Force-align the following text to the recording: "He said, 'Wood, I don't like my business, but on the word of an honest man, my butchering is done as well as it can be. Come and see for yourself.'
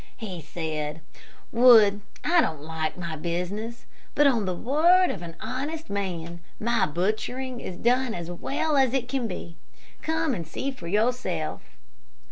"He 0.17 0.41
said, 0.41 0.99
'Wood, 1.51 2.01
I 2.23 2.41
don't 2.41 2.63
like 2.63 2.97
my 2.97 3.15
business, 3.15 3.85
but 4.15 4.25
on 4.25 4.45
the 4.45 4.55
word 4.55 5.11
of 5.11 5.21
an 5.21 5.35
honest 5.39 5.91
man, 5.91 6.39
my 6.59 6.87
butchering 6.87 7.59
is 7.59 7.77
done 7.77 8.15
as 8.15 8.31
well 8.31 8.77
as 8.77 8.95
it 8.95 9.07
can 9.07 9.27
be. 9.27 9.57
Come 10.01 10.33
and 10.33 10.47
see 10.47 10.71
for 10.71 10.87
yourself.' 10.87 11.77